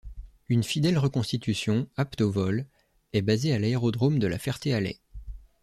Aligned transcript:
Une 0.49 0.63
fidèle 0.63 0.97
reconstitution, 0.97 1.87
apte 1.95 2.21
au 2.21 2.31
vol, 2.31 2.65
est 3.13 3.21
basée 3.21 3.53
à 3.53 3.59
l’aérodrome 3.59 4.17
de 4.17 4.25
La 4.25 4.39
Ferté-Alais. 4.39 4.97